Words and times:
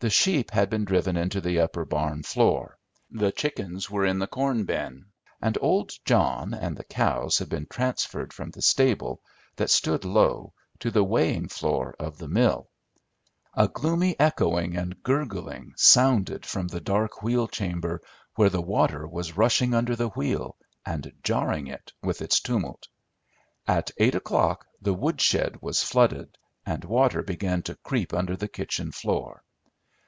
The 0.00 0.10
sheep 0.10 0.52
had 0.52 0.70
been 0.70 0.84
driven 0.84 1.16
into 1.16 1.40
the 1.40 1.58
upper 1.58 1.84
barn 1.84 2.22
floor: 2.22 2.78
the 3.10 3.32
chickens 3.32 3.90
were 3.90 4.06
in 4.06 4.20
the 4.20 4.28
corn 4.28 4.64
bin; 4.64 5.06
and 5.42 5.58
old 5.60 5.90
John 6.04 6.54
and 6.54 6.76
the 6.76 6.84
cows 6.84 7.38
had 7.38 7.48
been 7.48 7.66
transferred 7.66 8.32
from 8.32 8.52
the 8.52 8.62
stable, 8.62 9.20
that 9.56 9.70
stood 9.70 10.04
low, 10.04 10.52
to 10.78 10.92
the 10.92 11.02
weighing 11.02 11.48
floor 11.48 11.96
of 11.98 12.16
the 12.18 12.28
mill. 12.28 12.70
A 13.54 13.66
gloomy 13.66 14.14
echoing 14.20 14.76
and 14.76 15.02
gurgling 15.02 15.72
sounded 15.74 16.46
from 16.46 16.68
the 16.68 16.80
dark 16.80 17.24
wheel 17.24 17.48
chamber 17.48 18.00
where 18.36 18.50
the 18.50 18.62
water 18.62 19.04
was 19.04 19.36
rushing 19.36 19.74
under 19.74 19.96
the 19.96 20.10
wheel 20.10 20.56
and 20.86 21.12
jarring 21.24 21.66
it 21.66 21.92
with 22.04 22.22
its 22.22 22.38
tumult. 22.38 22.86
At 23.66 23.90
eight 23.98 24.14
o'clock 24.14 24.64
the 24.80 24.94
woodshed 24.94 25.60
was 25.60 25.82
flooded 25.82 26.38
and 26.64 26.84
water 26.84 27.20
began 27.20 27.62
to 27.62 27.74
creep 27.74 28.14
under 28.14 28.36
the 28.36 28.46
kitchen 28.46 28.92
door. 29.02 29.42